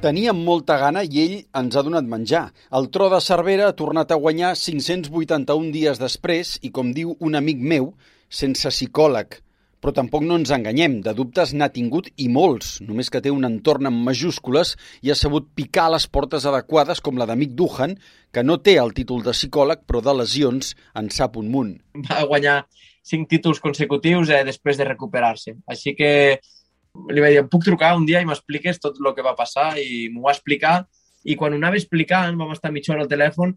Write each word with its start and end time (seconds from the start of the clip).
Teníem 0.00 0.38
molta 0.46 0.78
gana 0.80 1.02
i 1.04 1.18
ell 1.20 1.34
ens 1.60 1.74
ha 1.76 1.82
donat 1.84 2.06
menjar. 2.08 2.46
El 2.72 2.86
tro 2.88 3.10
de 3.12 3.18
Cervera 3.20 3.66
ha 3.68 3.76
tornat 3.76 4.14
a 4.14 4.16
guanyar 4.16 4.54
581 4.56 5.66
dies 5.74 5.98
després 6.00 6.54
i, 6.64 6.70
com 6.72 6.94
diu 6.96 7.10
un 7.20 7.36
amic 7.36 7.60
meu, 7.60 7.90
sense 8.32 8.72
psicòleg. 8.72 9.36
Però 9.84 9.92
tampoc 9.92 10.24
no 10.24 10.38
ens 10.40 10.54
enganyem, 10.56 10.94
de 11.04 11.12
dubtes 11.18 11.52
n'ha 11.52 11.68
tingut 11.74 12.08
i 12.16 12.30
molts, 12.32 12.78
només 12.80 13.12
que 13.12 13.20
té 13.20 13.28
un 13.28 13.44
entorn 13.44 13.90
amb 13.90 14.00
majúscules 14.06 14.72
i 15.04 15.12
ha 15.12 15.18
sabut 15.20 15.50
picar 15.52 15.90
les 15.92 16.08
portes 16.08 16.48
adequades 16.48 17.04
com 17.04 17.20
la 17.20 17.26
d'amic 17.28 17.52
Duhan, 17.58 17.98
que 18.32 18.44
no 18.44 18.56
té 18.56 18.78
el 18.80 18.94
títol 18.96 19.20
de 19.26 19.36
psicòleg 19.36 19.84
però 19.84 20.00
de 20.00 20.16
lesions 20.22 20.72
en 20.96 21.12
sap 21.12 21.36
un 21.36 21.52
munt. 21.52 21.76
Va 22.08 22.24
guanyar 22.24 22.62
cinc 23.04 23.28
títols 23.28 23.60
consecutius 23.60 24.32
eh, 24.32 24.46
després 24.48 24.80
de 24.80 24.88
recuperar-se. 24.88 25.58
Així 25.68 25.92
que 25.92 26.40
li 27.10 27.22
vaig 27.22 27.36
dir, 27.36 27.44
puc 27.50 27.64
trucar 27.66 27.94
un 27.98 28.06
dia 28.08 28.22
i 28.22 28.28
m'expliques 28.28 28.80
tot 28.82 28.98
el 29.00 29.12
que 29.16 29.24
va 29.26 29.36
passar 29.38 29.72
i 29.78 30.08
m'ho 30.12 30.26
va 30.26 30.34
explicar. 30.34 30.84
I 31.24 31.36
quan 31.36 31.52
ho 31.52 31.60
anava 31.60 31.76
explicant, 31.76 32.38
vam 32.38 32.54
estar 32.54 32.72
mitja 32.72 32.94
hora 32.94 33.04
al 33.04 33.10
telèfon, 33.10 33.52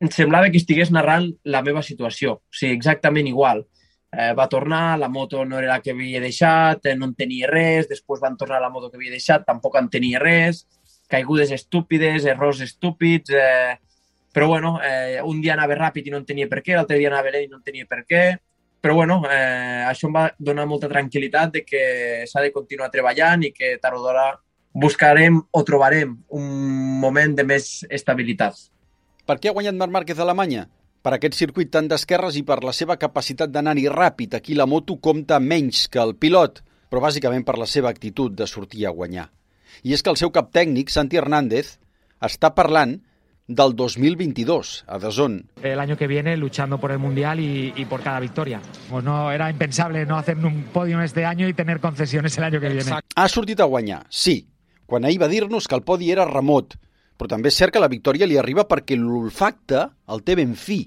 em 0.00 0.10
semblava 0.14 0.48
que 0.48 0.60
estigués 0.60 0.90
narrant 0.94 1.28
la 1.44 1.60
meva 1.66 1.82
situació, 1.84 2.38
o 2.40 2.56
sigui, 2.56 2.72
exactament 2.78 3.28
igual. 3.28 3.64
Eh, 4.10 4.32
va 4.34 4.48
tornar, 4.50 4.98
la 4.98 5.08
moto 5.08 5.44
no 5.44 5.58
era 5.58 5.74
la 5.74 5.80
que 5.82 5.92
havia 5.92 6.22
deixat, 6.22 6.86
eh, 6.86 6.94
no 6.98 7.10
en 7.10 7.14
tenia 7.14 7.50
res, 7.50 7.88
després 7.90 8.22
van 8.22 8.36
tornar 8.38 8.62
la 8.62 8.70
moto 8.70 8.88
que 8.90 8.98
havia 8.98 9.12
deixat, 9.12 9.44
tampoc 9.46 9.76
en 9.78 9.90
tenia 9.92 10.22
res, 10.22 10.64
caigudes 11.10 11.52
estúpides, 11.54 12.24
errors 12.24 12.62
estúpids, 12.64 13.30
eh, 13.34 13.76
però 14.32 14.48
bueno, 14.48 14.78
eh, 14.82 15.20
un 15.22 15.40
dia 15.42 15.54
anava 15.54 15.76
ràpid 15.78 16.06
i 16.06 16.14
no 16.14 16.22
en 16.22 16.26
tenia 16.26 16.48
per 16.48 16.62
què, 16.62 16.74
l'altre 16.78 16.98
dia 16.98 17.10
anava 17.10 17.30
lent 17.34 17.46
i 17.46 17.50
no 17.50 17.58
en 17.58 17.66
tenia 17.66 17.86
per 17.90 18.04
què, 18.06 18.24
però 18.80 18.94
bueno, 18.96 19.20
eh, 19.28 19.84
això 19.86 20.08
em 20.08 20.16
va 20.16 20.26
donar 20.38 20.66
molta 20.66 20.88
tranquil·litat 20.88 21.52
de 21.58 21.64
que 21.64 21.82
s'ha 22.26 22.42
de 22.42 22.52
continuar 22.52 22.90
treballant 22.90 23.44
i 23.44 23.52
que 23.52 23.76
tard 23.82 23.98
o 23.98 24.02
d'hora 24.04 24.30
buscarem 24.72 25.40
o 25.50 25.62
trobarem 25.66 26.14
un 26.36 26.50
moment 27.00 27.34
de 27.36 27.44
més 27.44 27.84
estabilitat. 27.90 28.56
Per 29.26 29.36
què 29.38 29.50
ha 29.50 29.56
guanyat 29.56 29.76
Marc 29.76 29.92
Márquez 29.92 30.18
a 30.18 30.24
Alemanya? 30.24 30.68
Per 31.00 31.12
aquest 31.16 31.36
circuit 31.36 31.70
tan 31.72 31.88
d'esquerres 31.88 32.36
i 32.36 32.42
per 32.44 32.60
la 32.64 32.72
seva 32.76 32.96
capacitat 33.00 33.52
d'anar-hi 33.52 33.86
ràpid. 33.88 34.34
Aquí 34.36 34.54
la 34.54 34.66
moto 34.68 34.98
compta 35.00 35.40
menys 35.40 35.86
que 35.88 36.00
el 36.00 36.16
pilot, 36.16 36.60
però 36.90 37.04
bàsicament 37.04 37.44
per 37.44 37.56
la 37.58 37.68
seva 37.68 37.88
actitud 37.88 38.34
de 38.36 38.46
sortir 38.46 38.86
a 38.86 38.94
guanyar. 38.96 39.30
I 39.84 39.94
és 39.94 40.02
que 40.02 40.10
el 40.12 40.18
seu 40.20 40.32
cap 40.34 40.50
tècnic, 40.52 40.90
Santi 40.90 41.16
Hernández, 41.16 41.78
està 42.20 42.50
parlant 42.52 42.98
del 43.50 43.74
2022 43.74 44.84
a 44.86 44.98
Dazón. 44.98 45.50
El 45.60 45.80
año 45.80 45.96
que 45.96 46.06
viene 46.06 46.36
luchando 46.36 46.78
por 46.78 46.92
el 46.92 46.98
Mundial 46.98 47.40
y, 47.40 47.72
y, 47.76 47.84
por 47.84 48.00
cada 48.00 48.20
victoria. 48.20 48.60
Pues 48.88 49.02
no 49.02 49.32
era 49.32 49.50
impensable 49.50 50.06
no 50.06 50.16
hacer 50.16 50.36
un 50.38 50.64
podio 50.72 51.00
este 51.02 51.24
año 51.24 51.48
y 51.48 51.54
tener 51.54 51.80
concesiones 51.80 52.38
el 52.38 52.44
año 52.44 52.60
que 52.60 52.68
viene. 52.68 52.92
Ha 53.16 53.28
sortit 53.28 53.60
a 53.60 53.64
guanyar, 53.64 54.06
sí, 54.08 54.48
quan 54.86 55.04
ahir 55.04 55.20
va 55.20 55.28
dir-nos 55.28 55.66
que 55.66 55.74
el 55.74 55.82
podi 55.82 56.12
era 56.14 56.24
remot, 56.24 56.76
però 57.18 57.28
també 57.28 57.50
és 57.50 57.58
cert 57.58 57.74
que 57.74 57.82
la 57.82 57.90
victòria 57.90 58.26
li 58.26 58.38
arriba 58.38 58.68
perquè 58.70 58.96
l'olfacte 58.96 59.88
el 60.08 60.22
té 60.22 60.38
ben 60.38 60.54
fi. 60.54 60.84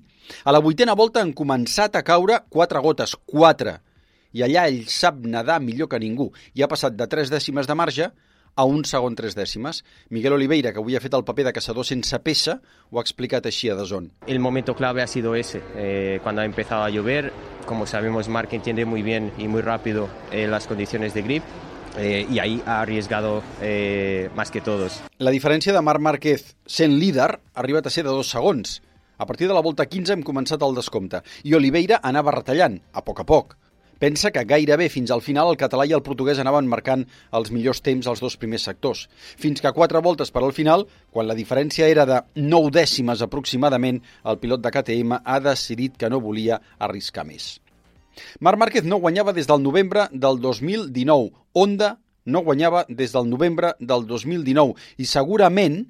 A 0.47 0.55
la 0.55 0.63
vuitena 0.63 0.95
volta 0.95 1.19
han 1.19 1.33
començat 1.35 1.97
a 1.99 2.03
caure 2.07 2.45
quatre 2.49 2.79
gotes, 2.79 3.17
quatre, 3.27 3.81
i 4.31 4.41
allà 4.41 4.69
ell 4.71 4.85
sap 4.87 5.19
nedar 5.19 5.59
millor 5.61 5.91
que 5.91 5.99
ningú 5.99 6.31
i 6.55 6.63
ha 6.63 6.71
passat 6.71 6.95
de 6.95 7.07
tres 7.11 7.29
dècimes 7.29 7.67
de 7.67 7.75
marge 7.75 8.07
a 8.55 8.65
un 8.65 8.85
segon 8.85 9.15
tres 9.15 9.35
dècimes. 9.35 9.83
Miguel 10.09 10.33
Oliveira, 10.33 10.73
que 10.73 10.81
avui 10.81 10.95
ha 10.95 11.01
fet 11.03 11.13
el 11.13 11.25
paper 11.25 11.47
de 11.49 11.53
caçador 11.53 11.85
sense 11.85 12.19
peça, 12.23 12.59
ho 12.91 12.99
ha 12.99 13.03
explicat 13.03 13.45
així 13.49 13.69
a 13.69 13.75
Dazón. 13.75 14.11
El 14.27 14.39
momento 14.39 14.75
clave 14.75 15.01
ha 15.01 15.07
sido 15.07 15.35
ese, 15.35 15.61
eh, 15.75 16.19
cuando 16.23 16.41
ha 16.41 16.45
empezado 16.45 16.83
a 16.83 16.89
llover. 16.89 17.31
Como 17.65 17.85
sabemos, 17.85 18.27
Marc 18.29 18.53
entiende 18.53 18.85
muy 18.85 19.01
bien 19.01 19.31
y 19.37 19.47
muy 19.47 19.61
rápido 19.61 20.09
eh, 20.31 20.47
las 20.47 20.67
condiciones 20.67 21.13
de 21.13 21.21
grip. 21.21 21.43
Eh, 21.97 22.25
y 22.29 22.39
ahí 22.39 22.61
ha 22.65 22.81
arriesgado 22.81 23.43
eh, 23.61 24.29
más 24.35 24.49
que 24.49 24.61
todos. 24.61 25.01
La 25.19 25.31
diferència 25.31 25.73
de 25.73 25.81
Marc 25.81 26.01
Márquez 26.01 26.55
sent 26.65 26.97
líder 26.97 27.37
ha 27.53 27.59
arribat 27.61 27.85
a 27.85 27.91
ser 27.93 28.03
de 28.03 28.09
dos 28.09 28.31
segons. 28.33 28.81
A 29.17 29.27
partir 29.27 29.47
de 29.47 29.53
la 29.53 29.61
volta 29.61 29.85
15 29.85 30.15
hem 30.15 30.23
començat 30.25 30.63
el 30.65 30.73
descompte 30.73 31.21
i 31.45 31.53
Oliveira 31.53 31.99
anava 32.01 32.33
retallant, 32.33 32.79
a 32.93 33.05
poc 33.05 33.21
a 33.21 33.27
poc. 33.29 33.53
Pensa 34.03 34.33
que 34.35 34.41
gairebé 34.43 34.89
fins 34.91 35.13
al 35.15 35.21
final 35.23 35.47
el 35.47 35.55
català 35.55 35.85
i 35.87 35.93
el 35.95 36.01
portuguès 36.03 36.39
anaven 36.41 36.67
marcant 36.67 37.05
els 37.39 37.53
millors 37.55 37.79
temps 37.85 38.09
als 38.11 38.19
dos 38.19 38.35
primers 38.35 38.65
sectors. 38.67 39.05
Fins 39.39 39.63
que 39.63 39.71
quatre 39.71 40.01
voltes 40.03 40.33
per 40.35 40.41
al 40.43 40.51
final, 40.51 40.83
quan 41.07 41.29
la 41.29 41.37
diferència 41.37 41.87
era 41.87 42.03
de 42.09 42.17
9 42.35 42.73
dècimes 42.75 43.23
aproximadament, 43.23 44.01
el 44.27 44.41
pilot 44.41 44.65
de 44.65 44.73
KTM 44.75 45.21
ha 45.23 45.39
decidit 45.45 45.95
que 45.95 46.11
no 46.11 46.19
volia 46.19 46.59
arriscar 46.83 47.23
més. 47.23 47.61
Marc 48.43 48.59
Márquez 48.59 48.83
no 48.83 48.99
guanyava 48.99 49.31
des 49.31 49.47
del 49.47 49.63
novembre 49.63 50.09
del 50.11 50.41
2019. 50.43 51.31
Honda 51.53 51.95
no 52.25 52.43
guanyava 52.43 52.83
des 52.89 53.15
del 53.15 53.31
novembre 53.31 53.71
del 53.79 54.03
2019 54.11 54.99
i 54.99 55.07
segurament 55.07 55.85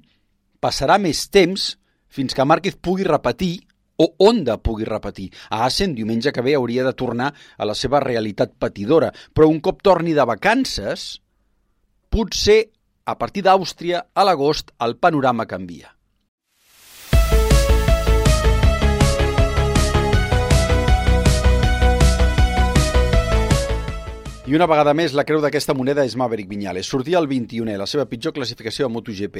passarà 0.62 1.02
més 1.02 1.26
temps 1.34 1.72
fins 2.06 2.30
que 2.30 2.46
Márquez 2.46 2.78
pugui 2.78 3.10
repetir 3.10 3.56
o 3.96 4.10
Honda 4.18 4.58
pugui 4.58 4.86
repetir. 4.88 5.30
A 5.50 5.64
Assen, 5.66 5.94
diumenge 5.94 6.32
que 6.32 6.42
ve, 6.42 6.54
hauria 6.58 6.84
de 6.86 6.94
tornar 6.94 7.32
a 7.56 7.68
la 7.68 7.74
seva 7.78 8.00
realitat 8.02 8.54
patidora, 8.58 9.12
però 9.32 9.48
un 9.50 9.60
cop 9.60 9.82
torni 9.82 10.14
de 10.14 10.26
vacances, 10.26 11.20
potser 12.10 12.60
a 13.04 13.18
partir 13.18 13.44
d'Àustria, 13.44 14.06
a 14.14 14.24
l'agost, 14.24 14.72
el 14.80 14.96
panorama 14.96 15.46
canvia. 15.46 15.92
I 24.44 24.52
una 24.52 24.66
vegada 24.68 24.92
més, 24.92 25.14
la 25.16 25.22
creu 25.24 25.40
d'aquesta 25.40 25.72
moneda 25.72 26.02
és 26.04 26.18
Maverick 26.20 26.50
Viñales. 26.50 26.84
Sortia 26.92 27.16
el 27.16 27.24
21è, 27.30 27.78
la 27.80 27.86
seva 27.88 28.04
pitjor 28.04 28.34
classificació 28.36 28.84
a 28.84 28.90
MotoGP, 28.92 29.38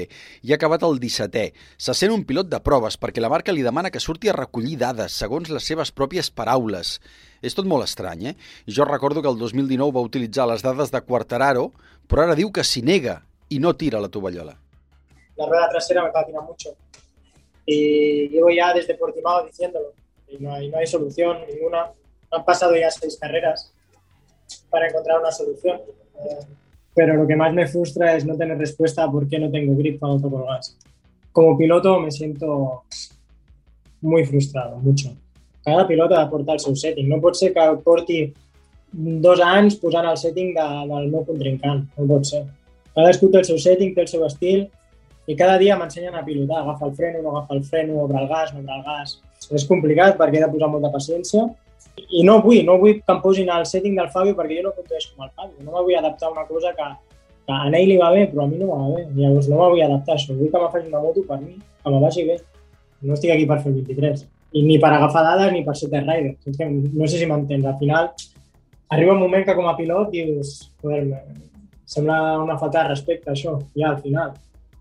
i 0.49 0.55
ha 0.55 0.57
acabat 0.57 0.87
el 0.89 0.97
17è. 1.03 1.43
Se 1.77 1.93
sent 1.93 2.15
un 2.15 2.23
pilot 2.25 2.49
de 2.49 2.61
proves 2.65 2.97
perquè 3.03 3.21
la 3.21 3.29
marca 3.29 3.53
li 3.53 3.61
demana 3.67 3.91
que 3.93 4.01
surti 4.01 4.33
a 4.33 4.37
recollir 4.39 4.79
dades, 4.81 5.13
segons 5.13 5.51
les 5.53 5.69
seves 5.69 5.93
pròpies 5.93 6.33
paraules. 6.33 6.95
És 7.45 7.53
tot 7.53 7.69
molt 7.69 7.85
estrany, 7.85 8.31
eh? 8.31 8.35
Jo 8.65 8.89
recordo 8.89 9.21
que 9.21 9.29
el 9.29 9.37
2019 9.43 9.93
va 9.93 10.07
utilitzar 10.09 10.49
les 10.49 10.65
dades 10.65 10.89
de 10.97 11.05
Quartararo, 11.05 11.67
però 12.09 12.25
ara 12.25 12.39
diu 12.41 12.49
que 12.49 12.65
s'hi 12.65 12.81
nega 12.81 13.19
i 13.53 13.61
no 13.61 13.77
tira 13.77 14.01
la 14.01 14.09
tovallola. 14.09 14.57
La 15.37 15.53
rueda 15.53 15.69
trasera 15.69 16.09
me 16.09 16.17
patina 16.17 16.41
mucho. 16.41 16.79
Y 17.67 18.31
llevo 18.31 18.49
ya 18.49 18.73
desde 18.73 18.97
Portimao 18.97 19.45
diciéndolo. 19.45 19.93
Y 20.29 20.39
no 20.41 20.55
hay, 20.55 20.71
no 20.71 20.79
hay 20.79 20.87
solución 20.87 21.45
ninguna. 21.47 21.91
Han 22.31 22.45
pasado 22.47 22.75
ya 22.75 22.91
seis 22.91 23.19
carreras 23.21 23.71
para 24.71 24.89
encontrar 24.89 25.21
una 25.21 25.31
solución. 25.31 25.81
Pero 26.95 27.15
lo 27.15 27.27
que 27.27 27.37
más 27.37 27.53
me 27.53 27.67
frustra 27.67 28.17
es 28.17 28.25
no 28.25 28.37
tener 28.37 28.57
respuesta 28.57 29.05
a 29.05 29.11
por 29.11 29.29
qué 29.29 29.39
no 29.39 29.51
tengo 29.51 29.77
grip 29.77 29.99
cuando 29.99 30.21
toco 30.21 30.41
el 30.41 30.47
gas. 30.47 30.77
Como 31.33 31.59
piloto 31.59 31.99
me 31.99 32.11
siento 32.11 32.85
muy 34.01 34.25
frustrado, 34.25 34.77
mucho. 34.79 35.13
Cada 35.65 35.87
piloto 35.87 36.15
ha 36.15 36.25
de 36.25 36.31
portar 36.31 36.55
el 36.55 36.61
seu 36.61 36.77
setting. 36.77 37.09
No 37.09 37.21
pot 37.25 37.35
ser 37.35 37.53
que 37.55 37.63
porti 37.83 38.19
dos 38.93 39.41
anys 39.41 39.79
posant 39.81 40.07
el 40.07 40.19
setting 40.21 40.53
de, 40.55 40.67
del 40.91 41.09
meu 41.11 41.25
contrincant. 41.27 41.87
No 41.97 42.07
pot 42.07 42.29
ser. 42.29 42.45
Cadascú 42.95 43.31
té 43.33 43.41
el 43.41 43.49
seu 43.49 43.59
setting, 43.59 43.95
té 43.97 44.05
el 44.05 44.11
seu 44.13 44.27
estil 44.29 44.67
i 45.27 45.35
cada 45.35 45.57
dia 45.59 45.79
m'ensenyen 45.81 46.15
a 46.15 46.23
pilotar. 46.23 46.61
Agafa 46.63 46.91
el 46.91 46.95
freno, 46.95 47.23
no 47.25 47.33
agafa 47.33 47.57
el 47.57 47.65
freno, 47.65 48.03
obre 48.05 48.21
el 48.23 48.29
gas, 48.29 48.53
no 48.53 48.61
obre 48.61 48.77
el 48.77 48.85
gas. 48.87 49.19
És 49.51 49.67
complicat 49.69 50.21
perquè 50.21 50.39
he 50.39 50.45
de 50.45 50.53
posar 50.53 50.71
molta 50.71 50.93
paciència 50.93 51.49
i 51.97 52.23
no 52.27 52.41
vull, 52.43 52.63
no 52.67 52.77
vull 52.79 53.01
que 53.01 53.15
em 53.15 53.21
posin 53.23 53.51
el 53.51 53.67
setting 53.67 53.97
del 53.99 54.11
Fabio 54.13 54.35
perquè 54.39 54.59
jo 54.59 54.69
no 54.69 54.75
condueix 54.77 55.07
com 55.11 55.27
el 55.27 55.33
Fabio. 55.33 55.57
No 55.63 55.73
me 55.73 55.83
vull 55.87 55.97
adaptar 55.99 56.29
a 56.29 56.33
una 56.33 56.45
cosa 56.49 56.75
que, 56.77 56.89
que 57.47 57.55
a 57.55 57.71
ell 57.71 57.89
li 57.91 57.97
va 58.01 58.11
bé, 58.15 58.27
però 58.31 58.45
a 58.45 58.51
mi 58.51 58.61
no 58.61 58.71
va 58.73 58.91
bé. 58.95 59.07
Llavors 59.17 59.49
no 59.51 59.61
me 59.61 59.71
vull 59.73 59.85
adaptar 59.87 60.15
a 60.15 60.19
això. 60.19 60.37
Vull 60.37 60.53
que 60.53 60.63
me 60.63 60.71
faci 60.75 60.91
una 60.91 61.03
moto 61.03 61.25
per 61.29 61.41
mi, 61.41 61.57
que 61.59 61.95
me 61.95 62.01
vagi 62.03 62.27
bé. 62.29 62.39
No 63.05 63.19
estic 63.19 63.35
aquí 63.35 63.49
per 63.51 63.61
fer 63.63 63.73
el 63.73 63.81
23. 63.83 64.27
I 64.55 64.63
ni 64.63 64.79
per 64.83 64.93
agafar 64.95 65.25
dades 65.27 65.53
ni 65.53 65.65
per 65.67 65.75
ser 65.77 65.91
test 65.93 66.07
rider. 66.07 66.37
No 66.95 67.11
sé 67.11 67.19
si 67.19 67.27
m'entens. 67.31 67.67
Al 67.67 67.79
final, 67.81 68.11
arriba 68.95 69.17
un 69.17 69.25
moment 69.27 69.45
que 69.47 69.57
com 69.59 69.67
a 69.69 69.77
pilot 69.77 70.11
dius, 70.15 70.55
joder, 70.83 71.05
sembla 71.85 72.39
una 72.43 72.59
falta 72.59 72.83
de 72.83 72.95
respecte 72.95 73.33
això, 73.35 73.59
ja 73.75 73.91
al 73.91 74.01
final. 74.03 74.35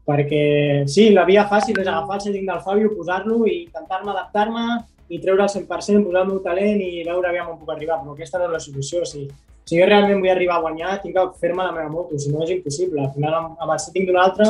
Perquè 0.04 0.84
sí, 0.92 1.10
la 1.16 1.24
via 1.26 1.48
fàcil 1.48 1.78
és 1.80 1.88
agafar 1.88 2.20
el 2.20 2.26
setting 2.26 2.50
del 2.50 2.64
Fabio, 2.64 2.92
posar-lo 2.96 3.46
i 3.48 3.64
intentar-me 3.64 4.12
adaptar-me 4.12 4.66
i 5.14 5.20
treure 5.22 5.46
el 5.46 5.52
100%, 5.52 6.04
posar 6.08 6.24
el 6.24 6.30
meu 6.32 6.40
talent 6.42 6.80
i 6.82 7.04
veure 7.06 7.30
aviam 7.30 7.52
on 7.54 7.58
puc 7.60 7.74
arribar, 7.74 8.00
però 8.02 8.16
aquesta 8.16 8.40
no 8.42 8.48
és 8.50 8.56
la 8.56 8.62
solució. 8.64 9.04
O 9.04 9.10
sigui, 9.10 9.28
si 9.64 9.80
jo 9.80 9.88
realment 9.88 10.22
vull 10.24 10.32
arribar 10.34 10.58
a 10.58 10.64
guanyar, 10.66 10.96
tinc 11.04 11.16
que 11.16 11.26
fer-me 11.42 11.64
la 11.64 11.74
meva 11.76 11.92
moto, 11.92 12.18
si 12.20 12.32
no 12.34 12.44
és 12.44 12.54
impossible. 12.56 13.04
Al 13.04 13.12
final, 13.14 13.36
amb, 13.40 13.60
amb 13.62 13.76
el 13.76 13.82
setting 13.84 14.10
d'un 14.10 14.20
altre, 14.24 14.50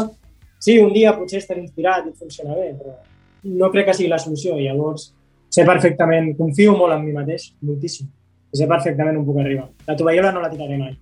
sí, 0.64 0.78
un 0.80 0.94
dia 0.96 1.14
potser 1.18 1.42
estaré 1.44 1.62
inspirat 1.62 2.08
i 2.08 2.16
funciona 2.18 2.56
bé, 2.58 2.72
però 2.80 2.96
no 3.60 3.72
crec 3.74 3.90
que 3.90 3.98
sigui 4.00 4.10
la 4.12 4.22
solució. 4.24 4.58
I 4.58 4.70
Llavors, 4.70 5.10
sé 5.54 5.68
perfectament, 5.68 6.34
confio 6.40 6.76
molt 6.80 6.96
en 6.96 7.06
mi 7.06 7.16
mateix, 7.16 7.52
moltíssim. 7.62 8.10
Sé 8.54 8.70
perfectament 8.70 9.18
on 9.20 9.26
puc 9.26 9.40
arribar. 9.42 9.68
La 9.88 9.98
tovallola 9.98 10.32
no 10.34 10.42
la 10.42 10.52
tiraré 10.52 10.78
mai. 10.78 10.94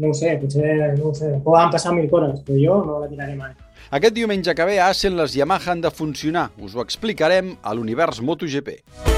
No 0.00 0.10
ho 0.10 0.16
sé, 0.16 0.36
potser, 0.40 0.94
no 0.96 1.10
ho 1.10 1.14
sé. 1.14 1.34
Poden 1.44 1.72
passar 1.74 1.92
mil 1.92 2.08
coses, 2.10 2.40
però 2.46 2.56
jo 2.56 2.78
no 2.86 3.02
la 3.02 3.10
tiraré 3.10 3.34
mai. 3.36 3.52
Aquest 3.90 4.14
diumenge 4.14 4.54
que 4.54 4.66
ve 4.68 4.78
a 4.78 4.90
Assen 4.92 5.16
les 5.18 5.34
Yamaha 5.38 5.72
han 5.72 5.80
de 5.86 5.90
funcionar. 5.90 6.50
Us 6.60 6.76
ho 6.76 6.84
explicarem 6.84 7.56
a 7.62 7.74
l'univers 7.74 8.20
MotoGP. 8.20 9.09